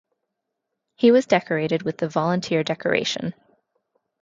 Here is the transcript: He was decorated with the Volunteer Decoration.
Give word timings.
He 0.95 1.11
was 1.11 1.27
decorated 1.27 1.83
with 1.83 1.99
the 1.99 2.09
Volunteer 2.09 2.63
Decoration. 2.63 3.35